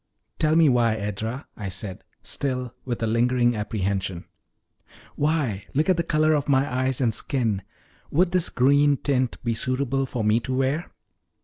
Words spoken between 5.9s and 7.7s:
the color of my eyes and skin